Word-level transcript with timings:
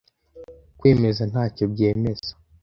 Kwemeza 0.77 1.23
ntacyo 1.31 1.63
byemeza. 1.73 2.31